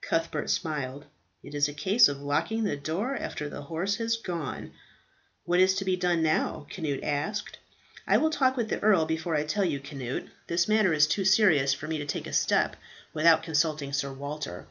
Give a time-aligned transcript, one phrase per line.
[0.00, 1.04] Cuthbert smiled,
[1.42, 4.72] "It is a case of locking the door after the horse has gone."
[5.44, 7.58] "What is to be done now?" Cnut asked.
[8.06, 10.24] "I will talk with the earl before I tell you, Cnut.
[10.46, 12.76] This matter is too serious for me to take a step
[13.12, 14.66] without consulting Sir Walter."